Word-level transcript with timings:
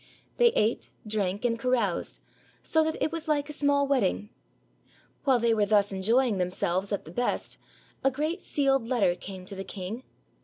They 0.37 0.47
ate, 0.53 0.89
drank, 1.05 1.45
and 1.45 1.59
caroused, 1.59 2.21
so 2.63 2.83
that 2.83 2.97
it 2.99 3.11
was 3.11 3.27
like 3.27 3.49
a 3.49 3.53
small 3.53 3.87
wedding. 3.87 4.31
While 5.25 5.37
they 5.37 5.53
were 5.53 5.67
thus 5.67 5.91
enjoying 5.91 6.39
themselves 6.39 6.91
at 6.91 7.05
the 7.05 7.11
best, 7.11 7.59
395 8.01 8.03
AUSTRIA 8.03 8.03
HUNGARY 8.03 8.11
a 8.11 8.15
great 8.15 8.41
sealed 8.41 8.87
letter 8.89 9.13
came 9.13 9.45
to 9.45 9.55
the 9.55 9.63
king. 9.63 10.01